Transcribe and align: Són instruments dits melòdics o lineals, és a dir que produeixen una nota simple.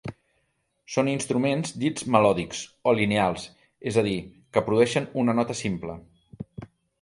Són 0.93 1.09
instruments 1.11 1.73
dits 1.83 2.07
melòdics 2.15 2.61
o 2.93 2.93
lineals, 3.01 3.45
és 3.93 4.01
a 4.03 4.05
dir 4.09 4.17
que 4.57 4.65
produeixen 4.71 5.09
una 5.25 5.37
nota 5.43 5.59
simple. 5.63 6.01